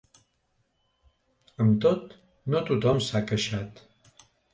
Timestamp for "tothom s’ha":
2.71-3.21